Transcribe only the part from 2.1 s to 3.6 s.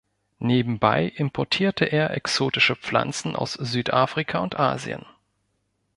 exotische Pflanzen aus